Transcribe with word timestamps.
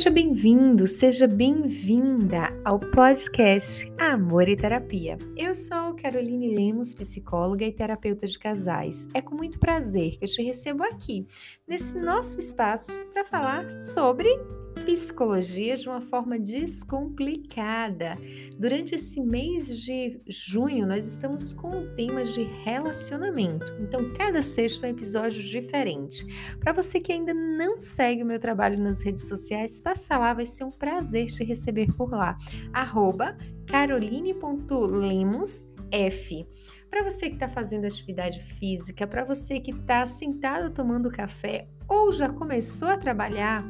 Seja 0.00 0.08
bem-vindo, 0.08 0.86
seja 0.86 1.26
bem-vinda 1.26 2.58
ao 2.64 2.80
podcast 2.80 3.92
Amor 3.98 4.48
e 4.48 4.56
Terapia. 4.56 5.18
Eu 5.36 5.54
sou 5.54 5.92
Caroline 5.94 6.54
Lemos, 6.54 6.94
psicóloga 6.94 7.66
e 7.66 7.70
terapeuta 7.70 8.26
de 8.26 8.38
casais. 8.38 9.06
É 9.12 9.20
com 9.20 9.34
muito 9.34 9.58
prazer 9.58 10.16
que 10.16 10.24
eu 10.24 10.28
te 10.30 10.42
recebo 10.42 10.84
aqui, 10.84 11.26
nesse 11.68 11.98
nosso 11.98 12.38
espaço, 12.38 12.90
para 13.12 13.26
falar 13.26 13.68
sobre 13.68 14.26
psicologia 14.74 15.76
de 15.76 15.88
uma 15.88 16.00
forma 16.00 16.38
descomplicada. 16.38 18.16
Durante 18.58 18.94
esse 18.94 19.20
mês 19.20 19.82
de 19.82 20.20
junho, 20.26 20.86
nós 20.86 21.06
estamos 21.06 21.52
com 21.52 21.82
o 21.82 21.94
tema 21.94 22.24
de 22.24 22.44
relacionamento. 22.64 23.76
Então, 23.80 24.12
cada 24.14 24.42
sexto 24.42 24.84
é 24.84 24.88
um 24.88 24.92
episódio 24.92 25.42
diferente. 25.42 26.26
Para 26.58 26.72
você 26.72 27.00
que 27.00 27.12
ainda 27.12 27.34
não 27.34 27.78
segue 27.78 28.22
o 28.22 28.26
meu 28.26 28.38
trabalho 28.38 28.78
nas 28.78 29.02
redes 29.02 29.28
sociais, 29.28 29.80
passa 29.80 30.18
lá, 30.18 30.34
vai 30.34 30.46
ser 30.46 30.64
um 30.64 30.70
prazer 30.70 31.26
te 31.26 31.44
receber 31.44 31.92
por 31.94 32.10
lá. 32.10 32.36
Caroline.lemosf. 33.66 35.68
Para 36.90 37.04
você 37.04 37.28
que 37.28 37.34
está 37.34 37.48
fazendo 37.48 37.84
atividade 37.84 38.40
física, 38.58 39.06
para 39.06 39.24
você 39.24 39.60
que 39.60 39.70
está 39.70 40.04
sentado 40.06 40.74
tomando 40.74 41.08
café 41.08 41.68
ou 41.88 42.10
já 42.10 42.28
começou 42.28 42.88
a 42.88 42.96
trabalhar, 42.96 43.64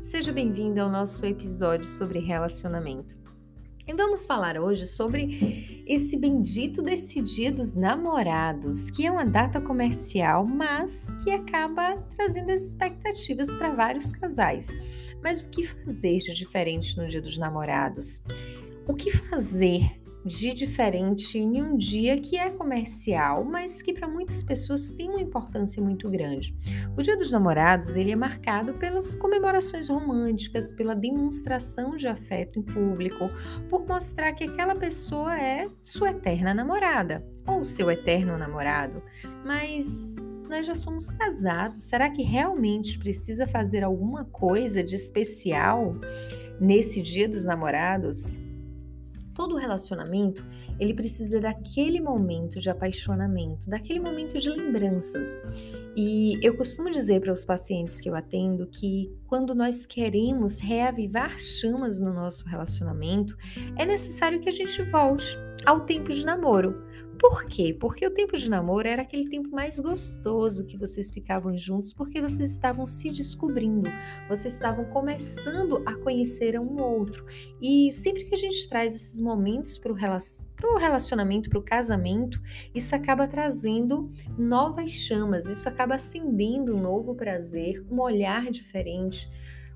Seja 0.00 0.32
bem-vindo 0.32 0.80
ao 0.80 0.90
nosso 0.90 1.24
episódio 1.26 1.86
sobre 1.86 2.18
relacionamento. 2.18 3.16
E 3.86 3.94
vamos 3.94 4.26
falar 4.26 4.58
hoje 4.58 4.86
sobre 4.86 5.82
esse 5.86 6.16
bendito 6.16 6.82
desse 6.82 7.20
dia 7.20 7.50
dos 7.50 7.74
namorados, 7.74 8.90
que 8.90 9.06
é 9.06 9.10
uma 9.10 9.24
data 9.24 9.60
comercial, 9.60 10.44
mas 10.44 11.12
que 11.22 11.30
acaba 11.30 11.96
trazendo 12.16 12.50
as 12.50 12.62
expectativas 12.62 13.52
para 13.54 13.74
vários 13.74 14.12
casais. 14.12 14.68
Mas 15.22 15.40
o 15.40 15.48
que 15.48 15.64
fazer 15.64 16.18
de 16.18 16.34
diferente 16.34 16.96
no 16.96 17.08
dia 17.08 17.22
dos 17.22 17.38
namorados? 17.38 18.22
O 18.86 18.94
que 18.94 19.10
fazer 19.10 20.00
de 20.26 20.52
diferente 20.52 21.38
em 21.38 21.62
um 21.62 21.76
dia 21.76 22.20
que 22.20 22.36
é 22.36 22.50
comercial, 22.50 23.44
mas 23.44 23.80
que 23.80 23.92
para 23.92 24.08
muitas 24.08 24.42
pessoas 24.42 24.90
tem 24.90 25.08
uma 25.08 25.20
importância 25.20 25.80
muito 25.80 26.10
grande. 26.10 26.52
O 26.96 27.02
Dia 27.02 27.16
dos 27.16 27.30
Namorados 27.30 27.94
ele 27.96 28.10
é 28.10 28.16
marcado 28.16 28.74
pelas 28.74 29.14
comemorações 29.14 29.88
românticas, 29.88 30.72
pela 30.72 30.96
demonstração 30.96 31.96
de 31.96 32.08
afeto 32.08 32.58
em 32.58 32.62
público, 32.62 33.30
por 33.70 33.86
mostrar 33.86 34.32
que 34.32 34.42
aquela 34.42 34.74
pessoa 34.74 35.40
é 35.40 35.68
sua 35.80 36.10
eterna 36.10 36.52
namorada 36.52 37.24
ou 37.46 37.62
seu 37.62 37.88
eterno 37.88 38.36
namorado. 38.36 39.00
Mas 39.44 40.16
nós 40.48 40.66
já 40.66 40.74
somos 40.74 41.08
casados, 41.08 41.82
será 41.82 42.10
que 42.10 42.22
realmente 42.22 42.98
precisa 42.98 43.46
fazer 43.46 43.84
alguma 43.84 44.24
coisa 44.24 44.82
de 44.82 44.96
especial 44.96 45.94
nesse 46.60 47.00
Dia 47.00 47.28
dos 47.28 47.44
Namorados? 47.44 48.34
Todo 49.36 49.56
relacionamento 49.56 50.44
ele 50.78 50.94
precisa 50.94 51.40
daquele 51.40 52.00
momento 52.00 52.60
de 52.60 52.68
apaixonamento, 52.68 53.68
daquele 53.68 54.00
momento 54.00 54.38
de 54.38 54.50
lembranças. 54.50 55.42
E 55.96 56.38
eu 56.42 56.56
costumo 56.56 56.90
dizer 56.90 57.20
para 57.20 57.32
os 57.32 57.44
pacientes 57.44 58.00
que 58.00 58.08
eu 58.08 58.14
atendo 58.14 58.66
que 58.66 59.10
quando 59.26 59.54
nós 59.54 59.86
queremos 59.86 60.58
reavivar 60.58 61.38
chamas 61.38 62.00
no 62.00 62.12
nosso 62.12 62.46
relacionamento, 62.46 63.36
é 63.76 63.86
necessário 63.86 64.40
que 64.40 64.48
a 64.48 64.52
gente 64.52 64.82
volte 64.82 65.38
ao 65.64 65.80
tempo 65.80 66.12
de 66.12 66.24
namoro. 66.24 66.84
Por 67.18 67.46
quê? 67.46 67.74
Porque 67.78 68.06
o 68.06 68.10
tempo 68.10 68.36
de 68.36 68.50
namoro 68.50 68.86
era 68.86 69.02
aquele 69.02 69.28
tempo 69.28 69.48
mais 69.50 69.78
gostoso 69.78 70.66
que 70.66 70.76
vocês 70.76 71.10
ficavam 71.10 71.56
juntos, 71.56 71.92
porque 71.92 72.20
vocês 72.20 72.50
estavam 72.52 72.84
se 72.84 73.10
descobrindo, 73.10 73.88
vocês 74.28 74.54
estavam 74.54 74.84
começando 74.86 75.82
a 75.86 75.94
conhecer 75.94 76.58
um 76.60 76.80
outro. 76.80 77.24
E 77.60 77.90
sempre 77.92 78.24
que 78.24 78.34
a 78.34 78.38
gente 78.38 78.68
traz 78.68 78.94
esses 78.94 79.18
momentos 79.18 79.78
para 79.78 79.92
o 79.92 80.76
relacionamento, 80.76 81.48
para 81.48 81.58
o 81.58 81.64
casamento, 81.64 82.40
isso 82.74 82.94
acaba 82.94 83.26
trazendo 83.26 84.10
novas 84.36 84.90
chamas, 84.90 85.46
isso 85.46 85.68
acaba 85.68 85.94
acendendo 85.94 86.76
um 86.76 86.80
novo 86.80 87.14
prazer, 87.14 87.84
um 87.90 88.00
olhar 88.00 88.50
diferente. 88.50 89.30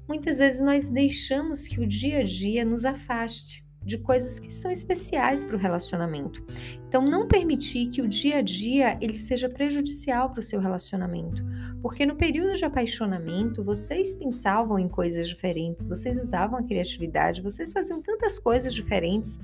Muitas 0.07 0.39
vezes 0.39 0.61
nós 0.61 0.91
deixamos 0.91 1.67
que 1.67 1.81
o 1.81 1.87
dia 1.87 2.19
a 2.19 2.25
dia 2.25 2.65
nos 2.65 2.85
afaste 2.85 3.65
de 3.83 3.97
coisas 3.99 4.39
que 4.39 4.53
são 4.53 4.71
especiais 4.71 5.47
para 5.47 5.57
o 5.57 5.59
relacionamento. 5.59 6.45
Então, 6.87 7.03
não 7.03 7.27
permitir 7.27 7.89
que 7.89 8.03
o 8.03 8.09
dia 8.09 8.39
a 8.39 8.43
dia 8.43 8.99
ele 9.01 9.17
seja 9.17 9.49
prejudicial 9.49 10.31
para 10.31 10.41
o 10.41 10.43
seu 10.43 10.61
relacionamento, 10.61 11.43
porque 11.81 12.05
no 12.05 12.17
período 12.17 12.57
de 12.57 12.65
apaixonamento 12.65 13.63
vocês 13.63 14.15
pensavam 14.15 14.79
em 14.79 14.89
coisas 14.89 15.29
diferentes, 15.29 15.87
vocês 15.87 16.17
usavam 16.23 16.59
a 16.59 16.63
criatividade, 16.63 17.43
vocês 17.43 17.73
faziam 17.73 18.03
tantas 18.03 18.39
coisas 18.39 18.75
diferentes. 18.75 19.39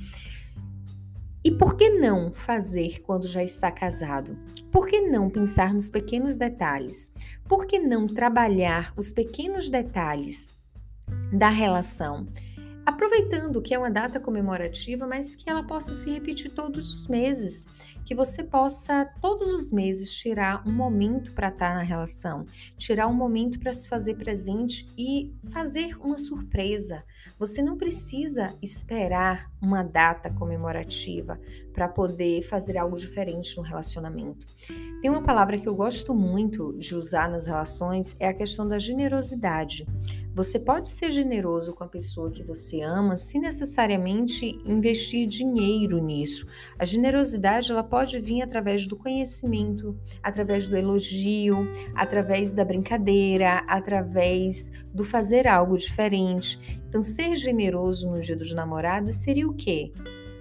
E 1.42 1.50
por 1.50 1.76
que 1.76 1.88
não 1.88 2.32
fazer 2.32 3.00
quando 3.02 3.28
já 3.28 3.42
está 3.42 3.70
casado? 3.70 4.36
Por 4.72 4.86
que 4.86 5.00
não 5.00 5.30
pensar 5.30 5.72
nos 5.72 5.88
pequenos 5.88 6.36
detalhes? 6.36 7.12
Por 7.48 7.66
que 7.66 7.78
não 7.78 8.06
trabalhar 8.06 8.92
os 8.96 9.12
pequenos 9.12 9.70
detalhes 9.70 10.56
da 11.32 11.48
relação? 11.48 12.26
Aproveitando 12.86 13.60
que 13.60 13.74
é 13.74 13.78
uma 13.78 13.91
data 13.91 14.20
comemorativa, 14.20 15.08
mas 15.08 15.34
que 15.34 15.50
ela 15.50 15.64
possa 15.64 15.92
se 15.92 16.08
repetir 16.08 16.52
todos 16.52 16.94
os 16.94 17.08
meses, 17.08 17.66
que 18.04 18.14
você 18.14 18.44
possa 18.44 19.04
todos 19.20 19.48
os 19.48 19.72
meses 19.72 20.14
tirar 20.14 20.62
um 20.64 20.72
momento 20.72 21.32
para 21.32 21.48
estar 21.48 21.75
na 21.75 21.82
relação, 21.82 22.46
tirar 22.78 23.08
um 23.08 23.12
momento 23.12 23.58
para 23.58 23.75
se 23.75 23.88
fazer 23.88 24.14
presente 24.14 24.86
e 24.96 25.34
fazer 25.52 25.98
uma 26.00 26.16
surpresa. 26.16 27.02
Você 27.36 27.60
não 27.60 27.76
precisa 27.76 28.54
esperar 28.62 29.50
uma 29.60 29.82
data 29.82 30.30
comemorativa 30.30 31.41
para 31.72 31.88
poder 31.88 32.42
fazer 32.42 32.78
algo 32.78 32.96
diferente 32.96 33.56
no 33.56 33.64
relacionamento. 33.64 34.46
Tem 35.02 35.10
uma 35.10 35.22
palavra 35.22 35.58
que 35.58 35.69
eu 35.69 35.75
gosto 35.75 36.14
muito 36.14 36.72
de 36.78 36.94
usar 36.94 37.28
nas 37.28 37.46
relações 37.46 38.14
é 38.20 38.28
a 38.28 38.34
questão 38.34 38.66
da 38.69 38.78
generosidade. 38.78 39.84
Você 40.36 40.58
pode 40.58 40.88
ser 40.88 41.12
generoso 41.12 41.72
com 41.72 41.82
a 41.82 41.88
pessoa 41.88 42.30
que 42.30 42.42
você 42.42 42.82
ama 42.82 43.16
sem 43.16 43.41
necessariamente 43.41 44.60
investir 44.66 45.26
dinheiro 45.26 45.97
nisso. 45.97 46.47
A 46.78 46.84
generosidade 46.84 47.72
ela 47.72 47.82
pode 47.82 48.20
vir 48.20 48.42
através 48.42 48.86
do 48.86 48.98
conhecimento, 48.98 49.98
através 50.22 50.69
do 50.69 50.76
elogio, 50.76 51.66
através 51.94 52.52
da 52.52 52.66
brincadeira, 52.66 53.64
através 53.66 54.70
do 54.92 55.04
fazer 55.04 55.48
algo 55.48 55.78
diferente. 55.78 56.60
Então, 56.86 57.02
ser 57.02 57.34
generoso 57.36 58.06
no 58.10 58.20
Dia 58.20 58.36
dos 58.36 58.52
Namorados 58.52 59.14
seria 59.14 59.48
o 59.48 59.54
quê? 59.54 59.91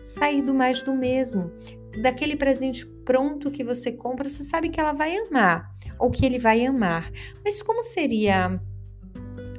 Sair 0.04 0.42
do 0.42 0.54
mais 0.54 0.82
do 0.82 0.94
mesmo. 0.94 1.54
Daquele 2.02 2.36
presente 2.36 2.86
pronto 3.06 3.50
que 3.50 3.64
você 3.64 3.94
compra, 3.94 4.28
você 4.28 4.44
sabe 4.44 4.68
que 4.68 4.80
ela 4.82 4.92
vai 4.92 5.16
amar 5.16 5.74
ou 5.98 6.12
que 6.12 6.26
ele 6.26 6.38
vai 6.38 6.66
amar. 6.66 7.10
Mas 7.46 7.64
como 7.64 7.82
seria 7.82 8.60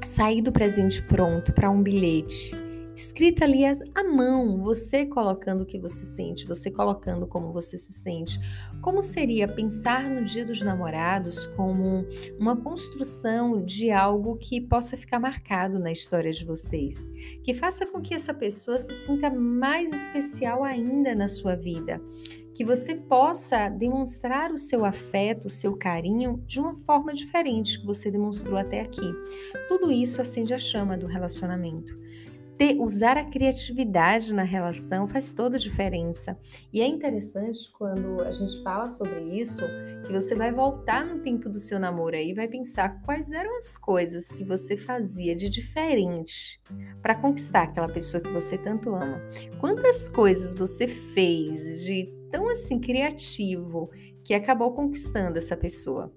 sair 0.07 0.41
do 0.41 0.53
presente 0.53 1.03
pronto 1.03 1.53
para 1.53 1.71
um 1.71 1.83
bilhete, 1.83 2.55
escrita 2.97 3.45
ali 3.45 3.63
à 3.95 4.03
mão, 4.03 4.57
você 4.63 5.05
colocando 5.05 5.63
o 5.63 5.67
que 5.67 5.79
você 5.79 6.07
sente, 6.07 6.47
você 6.47 6.71
colocando 6.71 7.27
como 7.27 7.53
você 7.53 7.77
se 7.77 7.93
sente. 7.93 8.41
Como 8.81 9.03
seria 9.03 9.47
pensar 9.47 10.09
no 10.09 10.25
Dia 10.25 10.47
dos 10.47 10.63
Namorados 10.63 11.47
como 11.49 12.07
uma 12.39 12.57
construção 12.57 13.63
de 13.63 13.91
algo 13.91 14.37
que 14.37 14.63
possa 14.63 14.97
ficar 14.97 15.21
marcado 15.21 15.79
na 15.79 15.93
história 15.93 16.33
de 16.33 16.45
vocês, 16.45 17.11
que 17.45 17.53
faça 17.53 17.87
com 17.87 18.01
que 18.01 18.15
essa 18.15 18.33
pessoa 18.33 18.81
se 18.81 18.95
sinta 18.95 19.29
mais 19.29 19.93
especial 19.93 20.65
ainda 20.65 21.15
na 21.15 21.29
sua 21.29 21.55
vida 21.55 22.01
que 22.55 22.65
você 22.65 22.95
possa 22.95 23.69
demonstrar 23.69 24.51
o 24.51 24.57
seu 24.57 24.83
afeto, 24.83 25.45
o 25.45 25.51
seu 25.51 25.77
carinho 25.77 26.43
de 26.47 26.59
uma 26.59 26.75
forma 26.75 27.13
diferente 27.13 27.79
que 27.79 27.85
você 27.85 28.11
demonstrou 28.11 28.57
até 28.57 28.81
aqui. 28.81 29.13
Tudo 29.69 29.93
isso 29.93 30.23
acende 30.23 30.55
a 30.55 30.59
chama 30.59 30.97
do 30.97 31.07
relacionamento. 31.07 32.06
Ter, 32.59 32.77
usar 32.81 33.19
a 33.19 33.25
criatividade 33.25 34.33
na 34.33 34.43
relação 34.43 35.07
faz 35.07 35.35
toda 35.35 35.57
a 35.57 35.61
diferença. 35.61 36.39
E 36.73 36.81
é 36.81 36.87
interessante 36.87 37.71
quando 37.73 38.23
a 38.23 38.33
gente 38.33 38.63
fala 38.63 38.89
sobre 38.89 39.21
isso, 39.39 39.63
que 40.07 40.13
você 40.13 40.35
vai 40.35 40.51
voltar 40.51 41.05
no 41.05 41.21
tempo 41.21 41.51
do 41.51 41.59
seu 41.59 41.79
namoro 41.79 42.17
aí 42.17 42.33
vai 42.33 42.49
pensar 42.49 43.03
quais 43.03 43.31
eram 43.31 43.59
as 43.59 43.77
coisas 43.77 44.29
que 44.29 44.43
você 44.43 44.77
fazia 44.77 45.37
de 45.37 45.51
diferente 45.51 46.61
para 47.03 47.15
conquistar 47.15 47.65
aquela 47.65 47.89
pessoa 47.89 48.23
que 48.23 48.31
você 48.31 48.57
tanto 48.57 48.95
ama. 48.95 49.21
Quantas 49.61 50.09
coisas 50.09 50.55
você 50.55 50.87
fez 50.87 51.83
de 51.83 52.11
tão 52.31 52.49
assim 52.49 52.81
criativo 52.81 53.91
que 54.25 54.35
acabou 54.35 54.73
conquistando 54.73 55.39
essa 55.39 55.57
pessoa. 55.57 56.13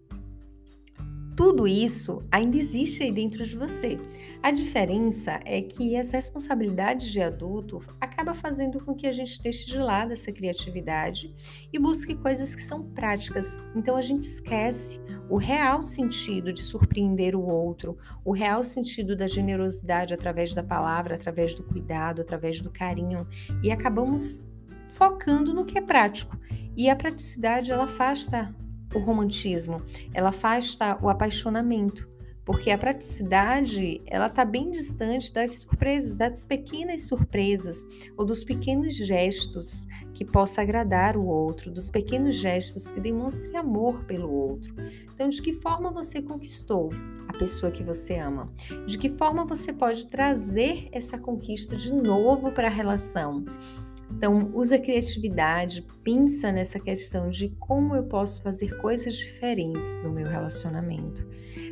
Tudo 1.36 1.68
isso 1.68 2.22
ainda 2.32 2.58
existe 2.58 3.04
aí 3.04 3.12
dentro 3.12 3.46
de 3.46 3.56
você. 3.56 3.98
A 4.42 4.52
diferença 4.52 5.38
é 5.44 5.62
que 5.62 5.98
as 5.98 6.12
responsabilidades 6.12 7.12
de 7.12 7.22
adulto 7.22 7.82
acaba 8.00 8.34
fazendo 8.34 8.80
com 8.80 8.96
que 8.96 9.06
a 9.06 9.12
gente 9.12 9.42
deixe 9.44 9.66
de 9.66 9.78
lado 9.78 10.14
essa 10.14 10.32
criatividade 10.32 11.36
e 11.74 11.78
busque 11.78 12.16
coisas 12.16 12.56
que 12.56 12.64
são 12.64 12.82
práticas. 12.82 13.60
Então 13.76 13.98
a 13.98 14.02
gente 14.02 14.24
esquece 14.24 15.02
o 15.30 15.36
real 15.36 15.84
sentido 15.84 16.54
de 16.54 16.64
surpreender 16.64 17.36
o 17.36 17.46
outro, 17.46 17.98
o 18.24 18.32
real 18.32 18.64
sentido 18.64 19.14
da 19.14 19.28
generosidade 19.28 20.14
através 20.14 20.56
da 20.56 20.64
palavra, 20.64 21.16
através 21.16 21.54
do 21.54 21.64
cuidado, 21.64 22.22
através 22.22 22.62
do 22.62 22.72
carinho 22.72 23.28
e 23.62 23.70
acabamos 23.70 24.42
focando 24.88 25.54
no 25.54 25.66
que 25.66 25.78
é 25.78 25.82
prático. 25.82 26.40
E 26.78 26.90
a 26.90 26.96
praticidade 26.96 27.74
ela 27.74 27.84
afasta 27.84 28.56
o 28.96 29.00
romantismo, 29.00 29.82
ela 30.14 30.30
afasta 30.30 30.98
o 31.02 31.10
apaixonamento 31.10 32.08
porque 32.50 32.72
a 32.72 32.78
praticidade 32.80 34.02
ela 34.08 34.26
está 34.26 34.44
bem 34.44 34.72
distante 34.72 35.32
das 35.32 35.60
surpresas, 35.60 36.18
das 36.18 36.44
pequenas 36.44 37.08
surpresas 37.08 37.86
ou 38.18 38.26
dos 38.26 38.44
pequenos 38.44 38.96
gestos 38.96 39.86
que 40.16 40.26
possa 40.26 40.64
agradar 40.64 41.16
o 41.16 41.28
outro, 41.28 41.70
dos 41.70 41.92
pequenos 41.92 42.38
gestos 42.38 42.90
que 42.90 43.00
demonstrem 43.00 43.56
amor 43.56 44.04
pelo 44.06 44.34
outro. 44.34 44.74
Então, 45.14 45.30
de 45.30 45.40
que 45.44 45.54
forma 45.54 45.92
você 45.92 46.24
conquistou 46.24 46.90
a 47.28 47.34
pessoa 47.34 47.72
que 47.72 47.84
você 47.84 48.18
ama? 48.18 48.52
De 48.88 48.98
que 48.98 49.12
forma 49.12 49.46
você 49.46 49.72
pode 49.72 50.08
trazer 50.08 50.90
essa 50.92 51.20
conquista 51.20 51.76
de 51.76 51.94
novo 51.94 52.52
para 52.52 52.68
a 52.68 52.72
relação? 52.72 53.46
Então, 54.12 54.52
usa 54.54 54.76
a 54.76 54.80
criatividade, 54.80 55.86
pensa 56.04 56.52
nessa 56.52 56.80
questão 56.80 57.30
de 57.30 57.50
como 57.60 57.96
eu 57.96 58.04
posso 58.04 58.42
fazer 58.42 58.78
coisas 58.80 59.16
diferentes 59.16 60.02
no 60.04 60.12
meu 60.12 60.28
relacionamento. 60.28 61.28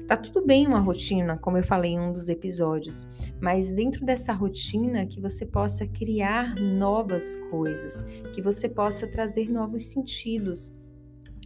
Tá 0.07 0.15
tudo 0.15 0.45
bem 0.45 0.65
uma 0.65 0.79
rotina, 0.79 1.37
como 1.37 1.57
eu 1.57 1.63
falei 1.63 1.91
em 1.91 1.99
um 1.99 2.13
dos 2.13 2.29
episódios, 2.29 3.05
mas 3.41 3.73
dentro 3.73 4.05
dessa 4.05 4.31
rotina 4.31 5.05
que 5.05 5.19
você 5.19 5.45
possa 5.45 5.85
criar 5.85 6.55
novas 6.55 7.35
coisas, 7.51 8.05
que 8.33 8.41
você 8.41 8.69
possa 8.69 9.05
trazer 9.05 9.51
novos 9.51 9.83
sentidos. 9.83 10.71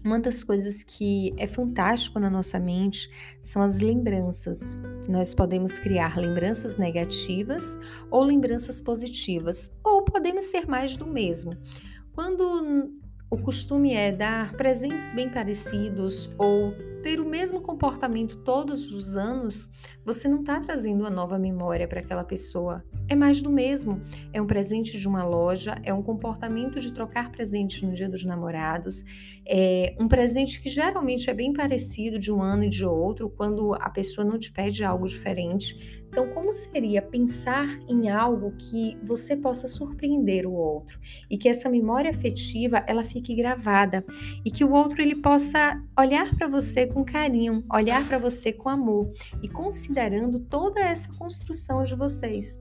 Uma 0.03 0.19
das 0.19 0.43
coisas 0.43 0.83
que 0.83 1.33
é 1.37 1.45
fantástico 1.45 2.19
na 2.19 2.29
nossa 2.29 2.59
mente 2.59 3.09
são 3.39 3.61
as 3.61 3.79
lembranças. 3.79 4.75
Nós 5.07 5.33
podemos 5.33 5.77
criar 5.77 6.17
lembranças 6.17 6.75
negativas 6.75 7.77
ou 8.09 8.23
lembranças 8.23 8.81
positivas, 8.81 9.71
ou 9.83 10.03
podemos 10.03 10.45
ser 10.45 10.67
mais 10.67 10.97
do 10.97 11.05
mesmo. 11.05 11.51
Quando 12.13 12.91
o 13.29 13.37
costume 13.37 13.93
é 13.93 14.11
dar 14.11 14.53
presentes 14.53 15.13
bem 15.13 15.29
parecidos 15.29 16.29
ou 16.37 16.73
ter 17.01 17.19
o 17.19 17.27
mesmo 17.27 17.61
comportamento 17.61 18.37
todos 18.37 18.91
os 18.91 19.15
anos, 19.15 19.69
você 20.05 20.27
não 20.27 20.41
está 20.41 20.59
trazendo 20.59 21.01
uma 21.01 21.09
nova 21.09 21.37
memória 21.37 21.87
para 21.87 21.99
aquela 21.99 22.23
pessoa. 22.23 22.83
É 23.07 23.15
mais 23.15 23.41
do 23.41 23.51
mesmo. 23.51 24.01
É 24.33 24.41
um 24.41 24.47
presente 24.47 24.97
de 24.97 25.07
uma 25.07 25.23
loja, 25.23 25.75
é 25.83 25.93
um 25.93 26.01
comportamento 26.01 26.79
de 26.79 26.93
trocar 26.93 27.31
presentes 27.31 27.81
no 27.81 27.93
dia 27.93 28.09
dos 28.09 28.23
namorados, 28.23 29.03
é 29.45 29.95
um 29.99 30.07
presente 30.07 30.61
que 30.61 30.69
geralmente 30.69 31.29
é 31.29 31.33
bem 31.33 31.53
parecido 31.53 32.19
de 32.19 32.31
um 32.31 32.41
ano 32.41 32.63
e 32.63 32.69
de 32.69 32.85
outro, 32.85 33.29
quando 33.29 33.73
a 33.73 33.89
pessoa 33.89 34.25
não 34.25 34.37
te 34.37 34.51
pede 34.51 34.83
algo 34.83 35.07
diferente. 35.07 36.01
Então, 36.11 36.27
como 36.33 36.51
seria 36.51 37.01
pensar 37.01 37.67
em 37.87 38.09
algo 38.09 38.51
que 38.57 38.97
você 39.01 39.33
possa 39.33 39.69
surpreender 39.69 40.45
o 40.45 40.51
outro 40.51 40.99
e 41.29 41.37
que 41.37 41.47
essa 41.47 41.69
memória 41.69 42.11
afetiva 42.11 42.83
ela 42.85 43.05
fique 43.05 43.33
gravada 43.33 44.05
e 44.43 44.51
que 44.51 44.61
o 44.61 44.73
outro 44.73 45.01
ele 45.01 45.15
possa 45.15 45.81
olhar 45.97 46.29
para 46.35 46.49
você 46.49 46.85
com 46.91 47.03
carinho, 47.03 47.63
olhar 47.71 48.07
para 48.07 48.17
você 48.17 48.51
com 48.51 48.69
amor 48.69 49.11
e 49.41 49.47
considerando 49.47 50.39
toda 50.39 50.79
essa 50.79 51.11
construção 51.13 51.83
de 51.83 51.95
vocês. 51.95 52.59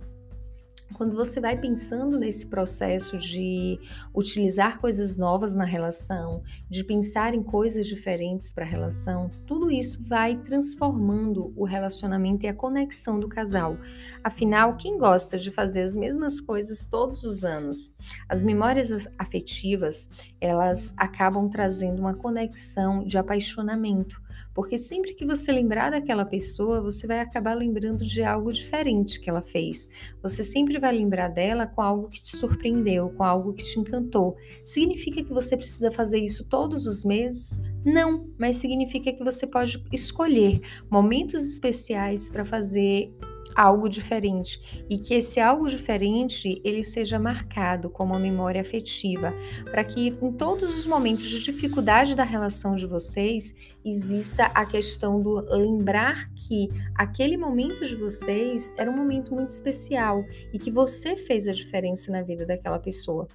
Quando 0.94 1.16
você 1.16 1.40
vai 1.40 1.56
pensando 1.56 2.18
nesse 2.18 2.46
processo 2.46 3.16
de 3.16 3.78
utilizar 4.14 4.78
coisas 4.78 5.16
novas 5.16 5.54
na 5.54 5.64
relação, 5.64 6.42
de 6.68 6.84
pensar 6.84 7.34
em 7.34 7.42
coisas 7.42 7.86
diferentes 7.86 8.52
para 8.52 8.64
a 8.64 8.68
relação, 8.68 9.30
tudo 9.46 9.70
isso 9.70 10.02
vai 10.02 10.36
transformando 10.36 11.52
o 11.56 11.64
relacionamento 11.64 12.44
e 12.44 12.48
a 12.48 12.54
conexão 12.54 13.18
do 13.20 13.28
casal. 13.28 13.78
Afinal, 14.22 14.76
quem 14.76 14.98
gosta 14.98 15.38
de 15.38 15.50
fazer 15.50 15.82
as 15.82 15.94
mesmas 15.94 16.40
coisas 16.40 16.84
todos 16.84 17.24
os 17.24 17.44
anos? 17.44 17.94
As 18.28 18.42
memórias 18.42 19.08
afetivas, 19.18 20.08
elas 20.40 20.92
acabam 20.96 21.48
trazendo 21.48 22.00
uma 22.00 22.14
conexão 22.14 23.04
de 23.04 23.16
apaixonamento 23.16 24.20
porque 24.54 24.78
sempre 24.78 25.14
que 25.14 25.24
você 25.24 25.52
lembrar 25.52 25.90
daquela 25.90 26.24
pessoa, 26.24 26.80
você 26.80 27.06
vai 27.06 27.20
acabar 27.20 27.54
lembrando 27.54 28.04
de 28.04 28.22
algo 28.22 28.52
diferente 28.52 29.20
que 29.20 29.30
ela 29.30 29.42
fez. 29.42 29.88
Você 30.22 30.42
sempre 30.42 30.78
vai 30.78 30.92
lembrar 30.92 31.28
dela 31.28 31.66
com 31.66 31.80
algo 31.80 32.08
que 32.08 32.22
te 32.22 32.36
surpreendeu, 32.36 33.10
com 33.10 33.22
algo 33.22 33.52
que 33.52 33.64
te 33.64 33.78
encantou. 33.78 34.36
Significa 34.64 35.22
que 35.22 35.32
você 35.32 35.56
precisa 35.56 35.90
fazer 35.90 36.18
isso 36.18 36.44
todos 36.44 36.86
os 36.86 37.04
meses? 37.04 37.60
Não, 37.84 38.28
mas 38.38 38.56
significa 38.56 39.12
que 39.12 39.24
você 39.24 39.46
pode 39.46 39.82
escolher 39.92 40.60
momentos 40.90 41.44
especiais 41.44 42.28
para 42.28 42.44
fazer 42.44 43.12
algo 43.54 43.88
diferente 43.88 44.84
e 44.88 44.98
que 44.98 45.14
esse 45.14 45.40
algo 45.40 45.68
diferente 45.68 46.60
ele 46.64 46.84
seja 46.84 47.18
marcado 47.18 47.90
como 47.90 48.12
uma 48.12 48.20
memória 48.20 48.60
afetiva, 48.60 49.34
para 49.64 49.84
que 49.84 50.08
em 50.08 50.32
todos 50.32 50.78
os 50.78 50.86
momentos 50.86 51.26
de 51.26 51.40
dificuldade 51.40 52.14
da 52.14 52.24
relação 52.24 52.76
de 52.76 52.86
vocês 52.86 53.54
exista 53.84 54.46
a 54.46 54.64
questão 54.64 55.20
do 55.22 55.40
lembrar 55.54 56.30
que 56.34 56.68
aquele 56.94 57.36
momento 57.36 57.86
de 57.86 57.96
vocês 57.96 58.74
era 58.76 58.90
um 58.90 58.96
momento 58.96 59.34
muito 59.34 59.50
especial 59.50 60.24
e 60.52 60.58
que 60.58 60.70
você 60.70 61.16
fez 61.16 61.46
a 61.46 61.52
diferença 61.52 62.10
na 62.10 62.22
vida 62.22 62.46
daquela 62.46 62.78
pessoa. 62.78 63.26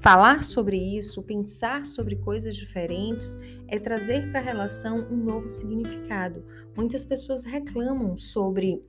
Falar 0.00 0.44
sobre 0.44 0.76
isso, 0.76 1.22
pensar 1.22 1.84
sobre 1.84 2.14
coisas 2.16 2.54
diferentes, 2.54 3.36
é 3.66 3.80
trazer 3.80 4.30
para 4.30 4.38
a 4.38 4.42
relação 4.42 5.08
um 5.10 5.16
novo 5.16 5.48
significado. 5.48 6.44
Muitas 6.76 7.04
pessoas 7.04 7.42
reclamam 7.42 8.16
sobre 8.16 8.80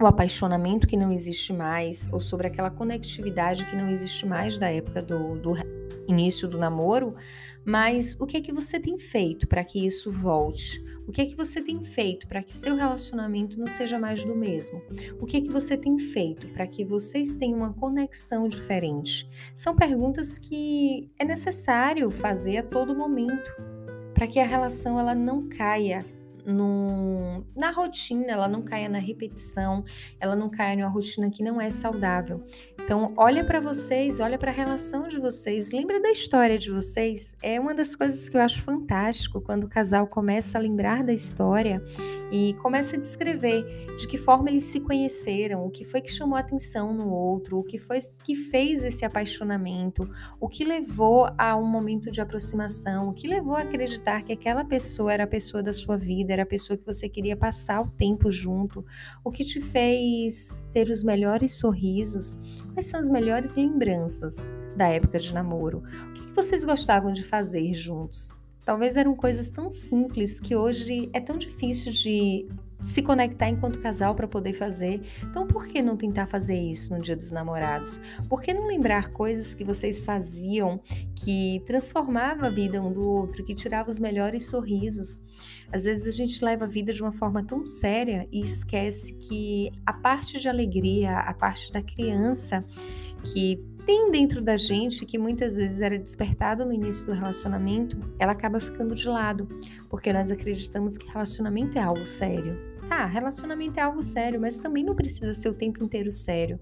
o 0.00 0.06
apaixonamento 0.06 0.86
que 0.86 0.96
não 0.96 1.12
existe 1.12 1.52
mais, 1.52 2.08
ou 2.10 2.20
sobre 2.20 2.46
aquela 2.46 2.70
conectividade 2.70 3.64
que 3.66 3.76
não 3.76 3.90
existe 3.90 4.26
mais 4.26 4.56
da 4.56 4.70
época 4.70 5.02
do, 5.02 5.36
do 5.36 5.54
início 6.08 6.48
do 6.48 6.58
namoro, 6.58 7.14
mas 7.64 8.16
o 8.18 8.26
que 8.26 8.38
é 8.38 8.40
que 8.40 8.52
você 8.52 8.80
tem 8.80 8.98
feito 8.98 9.46
para 9.46 9.62
que 9.62 9.84
isso 9.84 10.10
volte? 10.10 10.82
O 11.06 11.12
que 11.12 11.20
é 11.20 11.26
que 11.26 11.36
você 11.36 11.60
tem 11.60 11.82
feito 11.82 12.26
para 12.26 12.42
que 12.42 12.56
seu 12.56 12.74
relacionamento 12.74 13.58
não 13.58 13.66
seja 13.66 13.98
mais 13.98 14.24
do 14.24 14.34
mesmo? 14.34 14.80
O 15.20 15.26
que 15.26 15.36
é 15.36 15.40
que 15.40 15.50
você 15.50 15.76
tem 15.76 15.98
feito 15.98 16.48
para 16.48 16.66
que 16.66 16.84
vocês 16.84 17.36
tenham 17.36 17.58
uma 17.58 17.72
conexão 17.72 18.48
diferente? 18.48 19.28
São 19.54 19.74
perguntas 19.74 20.38
que 20.38 21.10
é 21.18 21.24
necessário 21.24 22.10
fazer 22.10 22.58
a 22.58 22.62
todo 22.62 22.94
momento 22.94 23.50
para 24.14 24.26
que 24.26 24.38
a 24.38 24.46
relação 24.46 24.98
ela 24.98 25.14
não 25.14 25.48
caia 25.48 26.04
na 27.56 27.70
rotina, 27.70 28.32
ela 28.32 28.48
não 28.48 28.62
caia 28.62 28.88
na 28.88 28.98
repetição, 28.98 29.84
ela 30.18 30.36
não 30.36 30.48
caia 30.48 30.76
numa 30.76 30.88
rotina 30.88 31.30
que 31.30 31.42
não 31.42 31.60
é 31.60 31.70
saudável. 31.70 32.44
Então, 32.78 33.12
olha 33.16 33.44
para 33.44 33.60
vocês, 33.60 34.20
olha 34.20 34.38
para 34.38 34.50
a 34.50 34.54
relação 34.54 35.08
de 35.08 35.18
vocês, 35.18 35.70
lembra 35.70 36.00
da 36.00 36.10
história 36.10 36.58
de 36.58 36.70
vocês. 36.70 37.34
É 37.42 37.60
uma 37.60 37.74
das 37.74 37.94
coisas 37.94 38.28
que 38.28 38.36
eu 38.36 38.40
acho 38.40 38.62
fantástico 38.62 39.40
quando 39.40 39.64
o 39.64 39.68
casal 39.68 40.06
começa 40.06 40.58
a 40.58 40.60
lembrar 40.60 41.04
da 41.04 41.12
história 41.12 41.82
e 42.32 42.54
começa 42.54 42.96
a 42.96 42.98
descrever 42.98 43.64
de 43.98 44.06
que 44.06 44.16
forma 44.16 44.48
eles 44.48 44.64
se 44.64 44.80
conheceram, 44.80 45.64
o 45.64 45.70
que 45.70 45.84
foi 45.84 46.00
que 46.00 46.10
chamou 46.10 46.36
a 46.36 46.40
atenção 46.40 46.94
no 46.94 47.10
outro, 47.10 47.58
o 47.58 47.64
que 47.64 47.78
foi 47.78 47.98
que 48.24 48.34
fez 48.34 48.82
esse 48.82 49.04
apaixonamento, 49.04 50.08
o 50.40 50.48
que 50.48 50.64
levou 50.64 51.28
a 51.36 51.56
um 51.56 51.66
momento 51.66 52.10
de 52.10 52.20
aproximação, 52.20 53.08
o 53.08 53.12
que 53.12 53.28
levou 53.28 53.54
a 53.54 53.60
acreditar 53.60 54.22
que 54.22 54.32
aquela 54.32 54.64
pessoa 54.64 55.12
era 55.12 55.24
a 55.24 55.26
pessoa 55.26 55.62
da 55.62 55.72
sua 55.72 55.96
vida, 55.96 56.32
era 56.40 56.44
a 56.44 56.46
pessoa 56.46 56.76
que 56.76 56.86
você 56.86 57.08
queria 57.08 57.36
passar 57.36 57.82
o 57.82 57.90
tempo 57.90 58.30
junto, 58.30 58.84
o 59.22 59.30
que 59.30 59.44
te 59.44 59.60
fez 59.60 60.66
ter 60.72 60.88
os 60.88 61.04
melhores 61.04 61.52
sorrisos, 61.54 62.38
quais 62.72 62.86
são 62.86 62.98
as 62.98 63.08
melhores 63.08 63.56
lembranças 63.56 64.50
da 64.76 64.88
época 64.88 65.18
de 65.18 65.32
namoro, 65.34 65.82
o 66.08 66.12
que 66.14 66.32
vocês 66.32 66.64
gostavam 66.64 67.12
de 67.12 67.22
fazer 67.24 67.74
juntos. 67.74 68.38
Talvez 68.64 68.96
eram 68.96 69.14
coisas 69.14 69.50
tão 69.50 69.70
simples 69.70 70.40
que 70.40 70.56
hoje 70.56 71.10
é 71.12 71.20
tão 71.20 71.36
difícil 71.36 71.92
de 71.92 72.48
se 72.82 73.02
conectar 73.02 73.48
enquanto 73.48 73.80
casal 73.80 74.14
para 74.14 74.26
poder 74.26 74.54
fazer. 74.54 75.00
Então, 75.22 75.46
por 75.46 75.66
que 75.66 75.82
não 75.82 75.96
tentar 75.96 76.26
fazer 76.26 76.58
isso 76.58 76.94
no 76.94 77.00
Dia 77.00 77.16
dos 77.16 77.30
Namorados? 77.30 78.00
Por 78.28 78.40
que 78.40 78.52
não 78.52 78.66
lembrar 78.66 79.12
coisas 79.12 79.54
que 79.54 79.64
vocês 79.64 80.04
faziam 80.04 80.80
que 81.14 81.62
transformava 81.66 82.46
a 82.46 82.50
vida 82.50 82.80
um 82.80 82.92
do 82.92 83.06
outro, 83.06 83.44
que 83.44 83.54
tirava 83.54 83.90
os 83.90 83.98
melhores 83.98 84.46
sorrisos? 84.46 85.20
Às 85.72 85.84
vezes 85.84 86.06
a 86.06 86.10
gente 86.10 86.44
leva 86.44 86.64
a 86.64 86.68
vida 86.68 86.92
de 86.92 87.02
uma 87.02 87.12
forma 87.12 87.44
tão 87.44 87.64
séria 87.64 88.26
e 88.32 88.40
esquece 88.40 89.14
que 89.14 89.70
a 89.86 89.92
parte 89.92 90.40
de 90.40 90.48
alegria, 90.48 91.18
a 91.18 91.32
parte 91.32 91.72
da 91.72 91.82
criança 91.82 92.64
que 93.22 93.62
tem 93.84 94.10
dentro 94.10 94.40
da 94.40 94.56
gente, 94.56 95.06
que 95.06 95.18
muitas 95.18 95.56
vezes 95.56 95.80
era 95.80 95.98
despertado 95.98 96.64
no 96.64 96.72
início 96.72 97.06
do 97.06 97.12
relacionamento, 97.12 97.96
ela 98.18 98.32
acaba 98.32 98.60
ficando 98.60 98.94
de 98.94 99.08
lado, 99.08 99.48
porque 99.88 100.12
nós 100.12 100.30
acreditamos 100.30 100.96
que 100.96 101.08
relacionamento 101.08 101.78
é 101.78 101.82
algo 101.82 102.06
sério. 102.06 102.69
Tá, 102.90 103.06
relacionamento 103.06 103.78
é 103.78 103.84
algo 103.84 104.02
sério, 104.02 104.40
mas 104.40 104.58
também 104.58 104.82
não 104.82 104.96
precisa 104.96 105.32
ser 105.32 105.48
o 105.48 105.54
tempo 105.54 105.80
inteiro 105.84 106.10
sério. 106.10 106.58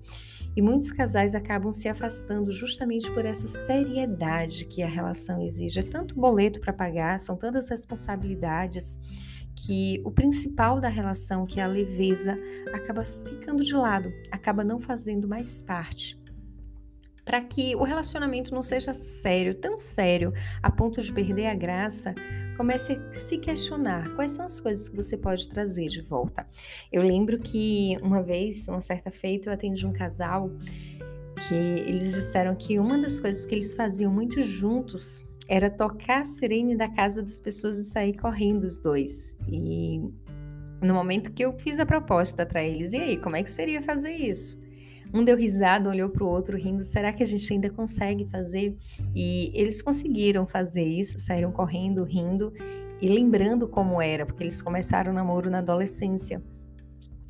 E 0.55 0.61
muitos 0.61 0.93
casais 0.93 1.35
acabam 1.35 1.73
se 1.73 1.89
afastando 1.89 2.53
justamente 2.53 3.11
por 3.13 3.25
essa 3.25 3.49
seriedade 3.49 4.67
que 4.67 4.83
a 4.83 4.87
relação 4.87 5.41
exige. 5.41 5.81
É 5.81 5.83
tanto 5.83 6.15
boleto 6.15 6.61
para 6.61 6.71
pagar, 6.71 7.19
são 7.19 7.35
tantas 7.35 7.71
responsabilidades 7.71 9.01
que 9.57 10.03
o 10.05 10.11
principal 10.11 10.79
da 10.79 10.91
relação, 10.91 11.47
que 11.47 11.61
é 11.61 11.63
a 11.63 11.67
leveza, 11.67 12.37
acaba 12.75 13.07
ficando 13.07 13.65
de 13.65 13.73
lado, 13.73 14.13
acaba 14.31 14.63
não 14.63 14.79
fazendo 14.79 15.27
mais 15.27 15.63
parte. 15.63 16.21
Para 17.29 17.43
que 17.43 17.77
o 17.77 17.83
relacionamento 17.83 18.55
não 18.55 18.63
seja 18.63 18.95
sério, 18.95 19.55
tão 19.55 19.77
sério, 19.77 20.33
a 20.63 20.71
ponto 20.71 21.03
de 21.03 21.13
perder 21.13 21.49
a 21.49 21.55
graça, 21.55 22.15
comece 22.57 22.95
a 22.95 23.13
se 23.13 23.37
questionar 23.37 24.09
quais 24.15 24.33
são 24.33 24.47
as 24.47 24.59
coisas 24.59 24.89
que 24.89 24.97
você 24.97 25.15
pode 25.15 25.47
trazer 25.47 25.89
de 25.89 26.01
volta. 26.01 26.49
Eu 26.91 27.03
lembro 27.03 27.39
que 27.39 27.99
uma 28.03 28.23
vez, 28.23 28.67
uma 28.67 28.81
certa 28.81 29.11
feita, 29.11 29.51
eu 29.51 29.53
atendi 29.53 29.87
um 29.87 29.93
casal 29.93 30.51
que 31.47 31.55
eles 31.55 32.15
disseram 32.15 32.57
que 32.57 32.79
uma 32.79 32.97
das 32.97 33.21
coisas 33.21 33.45
que 33.45 33.55
eles 33.55 33.75
faziam 33.75 34.11
muito 34.11 34.41
juntos 34.41 35.23
era 35.47 35.69
tocar 35.69 36.23
a 36.23 36.25
sirene 36.25 36.75
da 36.79 36.89
casa 36.89 37.23
das 37.23 37.39
pessoas 37.39 37.79
e 37.79 37.85
sair 37.85 38.17
correndo 38.17 38.65
os 38.65 38.81
dois. 38.81 39.37
E 39.47 40.01
no 40.81 40.95
momento 40.95 41.31
que 41.31 41.45
eu 41.45 41.53
fiz 41.59 41.79
a 41.79 41.85
proposta 41.85 42.47
para 42.47 42.65
eles, 42.65 42.95
e 42.95 42.97
aí, 42.97 43.17
como 43.19 43.37
é 43.37 43.43
que 43.43 43.51
seria 43.51 43.83
fazer 43.83 44.13
isso? 44.13 44.58
Um 45.13 45.25
deu 45.25 45.37
risada, 45.37 45.89
olhou 45.89 46.09
para 46.09 46.25
o 46.25 46.29
outro 46.29 46.57
rindo. 46.57 46.83
Será 46.83 47.13
que 47.13 47.23
a 47.23 47.27
gente 47.27 47.53
ainda 47.53 47.71
consegue 47.71 48.27
fazer? 48.27 48.77
E 49.15 49.51
eles 49.55 49.81
conseguiram 49.81 50.47
fazer 50.47 50.85
isso, 50.85 51.19
saíram 51.19 51.51
correndo, 51.51 52.05
rindo 52.05 52.53
e 53.01 53.09
lembrando 53.09 53.69
como 53.69 54.03
era, 54.03 54.27
porque 54.27 54.43
eles 54.43 54.61
começaram 54.61 55.13
o 55.13 55.15
namoro 55.15 55.51
na 55.51 55.59
adolescência. 55.59 56.43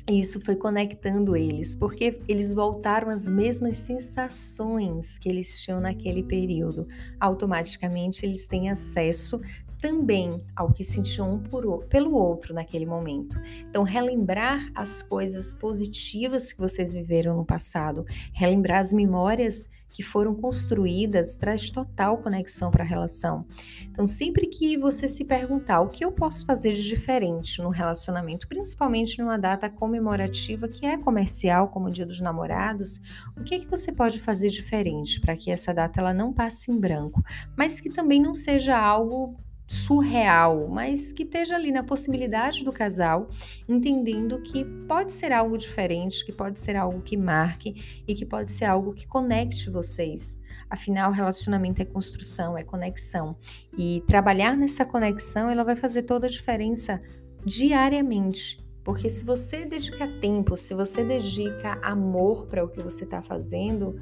E 0.09 0.19
isso 0.19 0.41
foi 0.41 0.55
conectando 0.55 1.35
eles, 1.35 1.75
porque 1.75 2.19
eles 2.27 2.51
voltaram 2.51 3.09
às 3.09 3.29
mesmas 3.29 3.77
sensações 3.77 5.19
que 5.19 5.29
eles 5.29 5.61
tinham 5.61 5.79
naquele 5.79 6.23
período. 6.23 6.87
Automaticamente 7.19 8.25
eles 8.25 8.47
têm 8.47 8.71
acesso 8.71 9.39
também 9.79 10.43
ao 10.55 10.71
que 10.71 10.83
sentiam 10.83 11.33
um 11.33 11.39
por, 11.39 11.85
pelo 11.85 12.13
outro 12.13 12.53
naquele 12.53 12.85
momento. 12.85 13.39
Então, 13.69 13.83
relembrar 13.83 14.69
as 14.75 15.01
coisas 15.01 15.53
positivas 15.53 16.51
que 16.51 16.59
vocês 16.59 16.91
viveram 16.91 17.35
no 17.35 17.45
passado, 17.45 18.05
relembrar 18.33 18.79
as 18.79 18.91
memórias 18.93 19.69
que 19.89 20.03
foram 20.03 20.35
construídas 20.35 21.35
traz 21.35 21.71
total 21.71 22.19
conexão 22.19 22.71
para 22.71 22.83
a 22.83 22.87
relação. 22.87 23.45
Então, 23.83 24.05
sempre 24.05 24.47
que 24.47 24.77
você 24.77 25.07
se 25.07 25.25
perguntar 25.25 25.81
o 25.81 25.89
que 25.89 26.05
eu 26.05 26.11
posso 26.11 26.45
fazer 26.45 26.73
de 26.73 26.83
diferente 26.83 27.61
no 27.61 27.69
relacionamento, 27.69 28.47
principalmente 28.47 29.19
numa 29.19 29.37
data 29.37 29.69
comemorativa 29.69 30.67
que 30.67 30.85
é 30.85 30.97
comercial, 30.97 31.69
como 31.69 31.87
o 31.87 31.91
Dia 31.91 32.05
dos 32.05 32.21
Namorados, 32.21 33.01
o 33.35 33.43
que, 33.43 33.55
é 33.55 33.59
que 33.59 33.67
você 33.67 33.91
pode 33.91 34.19
fazer 34.19 34.49
diferente 34.49 35.19
para 35.19 35.35
que 35.35 35.51
essa 35.51 35.73
data 35.73 35.99
ela 35.99 36.13
não 36.13 36.31
passe 36.31 36.71
em 36.71 36.79
branco, 36.79 37.23
mas 37.57 37.81
que 37.81 37.89
também 37.89 38.21
não 38.21 38.35
seja 38.35 38.77
algo 38.77 39.35
surreal, 39.69 40.67
mas 40.67 41.11
que 41.11 41.21
esteja 41.21 41.55
ali 41.55 41.71
na 41.71 41.83
possibilidade 41.83 42.63
do 42.63 42.73
casal, 42.73 43.29
entendendo 43.67 44.41
que 44.41 44.65
pode 44.87 45.11
ser 45.11 45.31
algo 45.31 45.55
diferente, 45.59 46.25
que 46.25 46.31
pode 46.31 46.57
ser 46.57 46.75
algo 46.75 47.01
que 47.03 47.15
marque 47.15 48.03
e 48.07 48.15
que 48.15 48.25
pode 48.25 48.49
ser 48.49 48.65
algo 48.65 48.93
que 48.93 49.07
conecte 49.07 49.69
vocês. 49.69 50.35
Afinal, 50.67 51.11
relacionamento 51.11 51.83
é 51.83 51.85
construção, 51.85 52.57
é 52.57 52.63
conexão. 52.63 53.37
E 53.77 54.03
trabalhar 54.07 54.57
nessa 54.57 54.83
conexão, 54.83 55.51
ela 55.51 55.63
vai 55.63 55.75
fazer 55.75 56.01
toda 56.01 56.25
a 56.25 56.29
diferença 56.29 56.99
diariamente. 57.45 58.65
Porque 58.83 59.07
se 59.07 59.23
você 59.23 59.65
dedica 59.65 60.07
tempo, 60.19 60.57
se 60.57 60.73
você 60.73 61.03
dedica 61.03 61.77
amor 61.83 62.47
para 62.47 62.65
o 62.65 62.69
que 62.69 62.81
você 62.81 63.03
está 63.03 63.21
fazendo, 63.21 64.01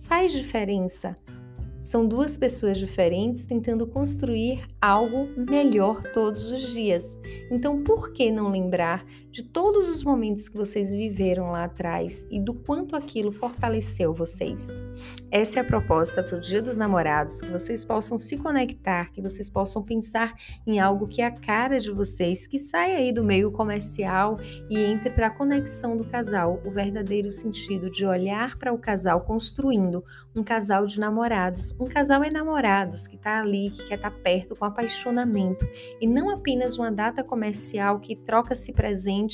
faz 0.00 0.30
diferença. 0.30 1.16
São 1.86 2.04
duas 2.04 2.36
pessoas 2.36 2.78
diferentes 2.78 3.46
tentando 3.46 3.86
construir 3.86 4.66
algo 4.80 5.28
melhor 5.48 6.02
todos 6.12 6.50
os 6.50 6.72
dias. 6.72 7.20
Então, 7.48 7.84
por 7.84 8.12
que 8.12 8.28
não 8.32 8.50
lembrar 8.50 9.06
de 9.36 9.42
todos 9.42 9.86
os 9.90 10.02
momentos 10.02 10.48
que 10.48 10.56
vocês 10.56 10.90
viveram 10.90 11.50
lá 11.50 11.64
atrás 11.64 12.26
e 12.30 12.40
do 12.40 12.54
quanto 12.54 12.96
aquilo 12.96 13.30
fortaleceu 13.30 14.14
vocês? 14.14 14.74
Essa 15.30 15.58
é 15.58 15.60
a 15.60 15.64
proposta 15.64 16.22
para 16.22 16.38
o 16.38 16.40
Dia 16.40 16.62
dos 16.62 16.74
Namorados, 16.74 17.42
que 17.42 17.50
vocês 17.50 17.84
possam 17.84 18.16
se 18.16 18.38
conectar, 18.38 19.12
que 19.12 19.20
vocês 19.20 19.50
possam 19.50 19.82
pensar 19.82 20.32
em 20.66 20.80
algo 20.80 21.06
que 21.06 21.20
é 21.20 21.26
a 21.26 21.30
cara 21.30 21.78
de 21.78 21.90
vocês, 21.90 22.46
que 22.46 22.58
saia 22.58 22.96
aí 22.96 23.12
do 23.12 23.22
meio 23.22 23.52
comercial 23.52 24.38
e 24.70 24.78
entre 24.78 25.10
para 25.10 25.26
a 25.26 25.30
conexão 25.30 25.98
do 25.98 26.04
casal, 26.04 26.62
o 26.64 26.70
verdadeiro 26.70 27.30
sentido 27.30 27.90
de 27.90 28.06
olhar 28.06 28.56
para 28.56 28.72
o 28.72 28.78
casal 28.78 29.20
construindo 29.20 30.02
um 30.34 30.42
casal 30.42 30.86
de 30.86 30.98
namorados, 30.98 31.74
um 31.78 31.84
casal 31.84 32.24
enamorados 32.24 33.06
que 33.06 33.16
está 33.16 33.40
ali, 33.40 33.70
que 33.70 33.86
quer 33.86 33.96
estar 33.96 34.10
tá 34.10 34.16
perto 34.22 34.54
com 34.56 34.64
apaixonamento 34.64 35.68
e 36.00 36.06
não 36.06 36.30
apenas 36.30 36.78
uma 36.78 36.90
data 36.90 37.22
comercial 37.22 38.00
que 38.00 38.16
troca-se 38.16 38.72
presente 38.72 39.25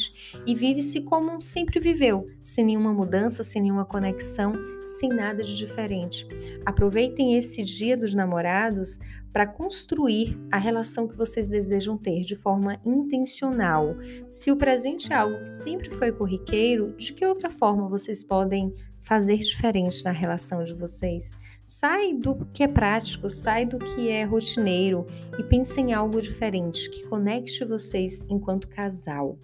e 0.46 0.54
vive-se 0.54 1.00
como 1.02 1.40
sempre 1.40 1.80
viveu, 1.80 2.26
sem 2.40 2.64
nenhuma 2.64 2.92
mudança, 2.92 3.44
sem 3.44 3.62
nenhuma 3.62 3.84
conexão, 3.84 4.54
sem 4.84 5.08
nada 5.08 5.42
de 5.42 5.56
diferente. 5.56 6.26
Aproveitem 6.64 7.37
esse 7.37 7.62
dia 7.62 7.96
dos 7.96 8.14
namorados 8.14 8.99
para 9.32 9.46
construir 9.46 10.38
a 10.50 10.58
relação 10.58 11.08
que 11.08 11.16
vocês 11.16 11.49
desejam 11.49 11.96
ter 11.96 12.20
de 12.20 12.37
forma 12.37 12.78
intencional. 12.84 13.96
Se 14.28 14.50
o 14.50 14.56
presente 14.56 15.12
é 15.12 15.16
algo 15.16 15.38
que 15.38 15.49
sempre 15.49 15.90
foi 15.90 16.12
corriqueiro, 16.12 16.94
de 16.96 17.12
que 17.12 17.25
outra 17.25 17.50
forma 17.50 17.88
vocês 17.88 18.22
podem 18.22 18.75
fazer 19.00 19.38
diferente 19.38 20.04
na 20.04 20.12
relação 20.12 20.62
de 20.62 20.75
vocês. 20.75 21.37
Sai 21.64 22.14
do 22.14 22.44
que 22.52 22.62
é 22.62 22.68
prático, 22.68 23.30
sai 23.30 23.64
do 23.64 23.78
que 23.78 24.08
é 24.08 24.25
rotineiro 24.25 25.06
e 25.38 25.42
pense 25.42 25.80
em 25.80 25.92
algo 25.92 26.20
diferente 26.20 26.90
que 26.90 27.06
conecte 27.06 27.64
vocês 27.64 28.25
enquanto 28.28 28.68
casal. 28.68 29.38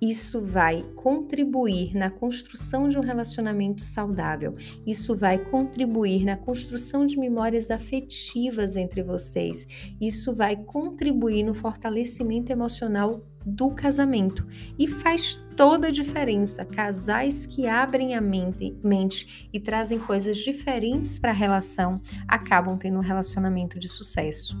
Isso 0.00 0.40
vai 0.40 0.82
contribuir 0.94 1.94
na 1.94 2.08
construção 2.08 2.88
de 2.88 2.98
um 2.98 3.02
relacionamento 3.02 3.82
saudável. 3.82 4.56
Isso 4.86 5.14
vai 5.14 5.36
contribuir 5.36 6.24
na 6.24 6.38
construção 6.38 7.06
de 7.06 7.18
memórias 7.18 7.70
afetivas 7.70 8.76
entre 8.76 9.02
vocês. 9.02 9.66
Isso 10.00 10.34
vai 10.34 10.56
contribuir 10.56 11.42
no 11.42 11.52
fortalecimento 11.52 12.50
emocional 12.50 13.22
do 13.44 13.70
casamento 13.70 14.46
e 14.78 14.86
faz 14.86 15.38
toda 15.54 15.88
a 15.88 15.90
diferença. 15.90 16.64
Casais 16.64 17.44
que 17.44 17.66
abrem 17.66 18.14
a 18.14 18.20
mente, 18.20 18.74
mente 18.82 19.48
e 19.52 19.60
trazem 19.60 19.98
coisas 19.98 20.38
diferentes 20.38 21.18
para 21.18 21.30
a 21.30 21.34
relação 21.34 22.00
acabam 22.26 22.78
tendo 22.78 22.98
um 22.98 23.02
relacionamento 23.02 23.78
de 23.78 23.88
sucesso 23.88 24.56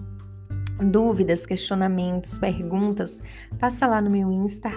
dúvidas, 0.80 1.44
questionamentos, 1.44 2.38
perguntas, 2.38 3.22
passa 3.58 3.86
lá 3.86 4.00
no 4.00 4.10
meu 4.10 4.32
Insta, 4.32 4.70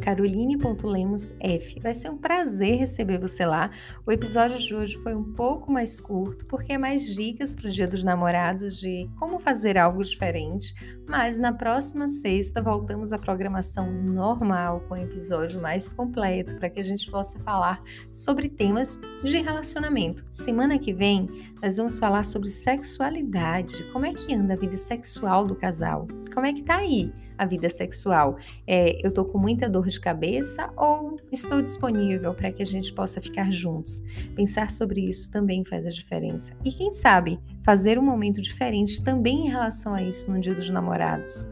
caroline.lemosf. 0.00 1.80
Vai 1.80 1.94
ser 1.94 2.10
um 2.10 2.16
prazer 2.16 2.78
receber 2.78 3.18
você 3.18 3.44
lá. 3.44 3.70
O 4.06 4.12
episódio 4.12 4.58
de 4.58 4.74
hoje 4.74 4.98
foi 5.02 5.14
um 5.14 5.24
pouco 5.24 5.72
mais 5.72 6.00
curto, 6.00 6.44
porque 6.46 6.74
é 6.74 6.78
mais 6.78 7.14
dicas 7.14 7.54
para 7.54 7.68
o 7.68 7.70
Dia 7.70 7.86
dos 7.86 8.04
Namorados 8.04 8.78
de 8.78 9.08
como 9.16 9.38
fazer 9.38 9.78
algo 9.78 10.02
diferente. 10.02 10.74
Mas 11.08 11.38
na 11.38 11.52
próxima 11.52 12.06
sexta 12.06 12.60
voltamos 12.60 13.12
à 13.12 13.18
programação 13.18 13.90
normal, 13.90 14.84
com 14.88 14.94
um 14.94 14.98
episódio 14.98 15.60
mais 15.60 15.92
completo, 15.92 16.56
para 16.56 16.68
que 16.68 16.80
a 16.80 16.84
gente 16.84 17.10
possa 17.10 17.38
falar 17.38 17.82
sobre 18.12 18.48
temas 18.50 19.00
de 19.24 19.40
relacionamento. 19.40 20.22
Semana 20.30 20.78
que 20.78 20.92
vem, 20.92 21.48
nós 21.62 21.76
vamos 21.76 21.98
falar 21.98 22.24
sobre 22.24 22.48
sexualidade. 22.48 23.84
Como 23.92 24.06
é 24.06 24.12
que 24.12 24.32
anda 24.32 24.54
a 24.54 24.56
vida 24.56 24.76
sexual? 24.76 25.48
do 25.48 25.54
casal. 25.54 26.06
Como 26.32 26.46
é 26.46 26.52
que 26.52 26.62
tá 26.62 26.76
aí 26.76 27.12
a 27.36 27.44
vida 27.44 27.68
sexual? 27.68 28.36
É, 28.66 29.04
eu 29.04 29.12
tô 29.12 29.24
com 29.24 29.38
muita 29.38 29.68
dor 29.68 29.88
de 29.88 29.98
cabeça 29.98 30.70
ou 30.76 31.16
estou 31.32 31.60
disponível 31.60 32.34
para 32.34 32.52
que 32.52 32.62
a 32.62 32.66
gente 32.66 32.92
possa 32.92 33.20
ficar 33.20 33.50
juntos? 33.50 34.02
Pensar 34.34 34.70
sobre 34.70 35.00
isso 35.00 35.30
também 35.30 35.64
faz 35.64 35.86
a 35.86 35.90
diferença. 35.90 36.52
E 36.64 36.72
quem 36.72 36.90
sabe 36.90 37.40
fazer 37.64 37.98
um 37.98 38.02
momento 38.02 38.40
diferente 38.40 39.02
também 39.02 39.46
em 39.46 39.50
relação 39.50 39.94
a 39.94 40.02
isso 40.02 40.30
no 40.30 40.40
Dia 40.40 40.54
dos 40.54 40.70
Namorados. 40.70 41.46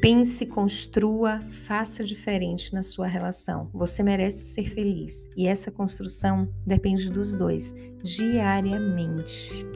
Pense, 0.00 0.46
construa, 0.46 1.40
faça 1.66 2.02
diferente 2.02 2.72
na 2.72 2.82
sua 2.82 3.06
relação. 3.06 3.68
Você 3.74 4.02
merece 4.02 4.44
ser 4.54 4.70
feliz 4.70 5.28
e 5.36 5.46
essa 5.46 5.70
construção 5.70 6.48
depende 6.66 7.10
dos 7.10 7.36
dois, 7.36 7.74
diariamente. 8.02 9.66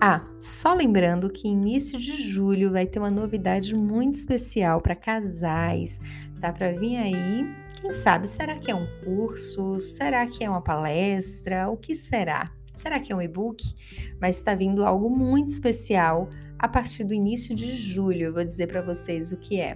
Ah, 0.00 0.24
só 0.40 0.72
lembrando 0.74 1.28
que 1.28 1.48
início 1.48 1.98
de 1.98 2.22
julho 2.22 2.70
vai 2.70 2.86
ter 2.86 3.00
uma 3.00 3.10
novidade 3.10 3.74
muito 3.74 4.14
especial 4.14 4.80
para 4.80 4.94
casais. 4.94 5.98
Tá 6.40 6.52
para 6.52 6.70
vir 6.70 6.96
aí? 6.96 7.44
Quem 7.80 7.92
sabe? 7.94 8.28
Será 8.28 8.56
que 8.56 8.70
é 8.70 8.74
um 8.76 8.86
curso? 9.04 9.80
Será 9.80 10.24
que 10.24 10.44
é 10.44 10.48
uma 10.48 10.62
palestra? 10.62 11.68
O 11.68 11.76
que 11.76 11.96
será? 11.96 12.52
Será 12.72 13.00
que 13.00 13.12
é 13.12 13.16
um 13.16 13.22
e-book? 13.22 13.64
Mas 14.20 14.38
está 14.38 14.54
vindo 14.54 14.84
algo 14.84 15.10
muito 15.10 15.48
especial 15.48 16.28
a 16.58 16.68
partir 16.68 17.04
do 17.04 17.14
início 17.14 17.54
de 17.54 17.72
julho. 17.72 18.26
Eu 18.26 18.34
vou 18.34 18.44
dizer 18.44 18.66
para 18.68 18.82
vocês 18.82 19.32
o 19.32 19.36
que 19.36 19.60
é. 19.60 19.74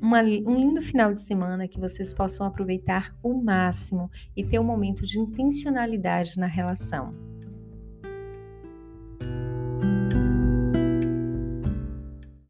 Uma, 0.00 0.20
um 0.20 0.56
lindo 0.56 0.82
final 0.82 1.14
de 1.14 1.22
semana 1.22 1.68
que 1.68 1.78
vocês 1.78 2.12
possam 2.12 2.46
aproveitar 2.46 3.14
o 3.22 3.34
máximo 3.34 4.10
e 4.36 4.44
ter 4.44 4.58
um 4.58 4.64
momento 4.64 5.06
de 5.06 5.18
intencionalidade 5.18 6.38
na 6.38 6.46
relação. 6.46 7.31